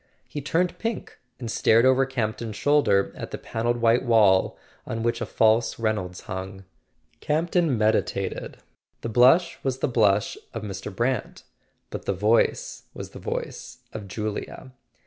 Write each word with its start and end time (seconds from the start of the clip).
He 0.27 0.41
turned 0.41 0.79
pink 0.79 1.19
and 1.39 1.51
stared 1.51 1.85
over 1.85 2.07
Campton's 2.07 2.55
shoulder 2.55 3.13
at 3.15 3.29
the 3.29 3.37
pan¬ 3.37 3.65
elled 3.65 3.77
white 3.77 4.03
wall, 4.03 4.57
on 4.87 5.03
which 5.03 5.21
a 5.21 5.27
false 5.27 5.77
Reynolds 5.77 6.21
hung. 6.21 6.65
Campton 7.19 7.77
meditated. 7.77 8.57
The 9.01 9.09
blush 9.09 9.59
was 9.61 9.77
the 9.77 9.87
blush 9.87 10.39
of 10.55 10.63
Mr. 10.63 10.91
Brant, 10.91 11.43
but 11.91 12.05
the 12.05 12.13
voice 12.13 12.85
was 12.95 13.11
the 13.11 13.19
voice 13.19 13.77
of 13.93 14.07
Julia. 14.07 14.71